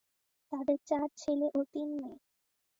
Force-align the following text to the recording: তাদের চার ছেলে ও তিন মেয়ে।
তাদের 0.51 0.77
চার 0.89 1.07
ছেলে 1.17 1.47
ও 1.53 1.59
তিন 1.73 1.89
মেয়ে। 1.97 2.17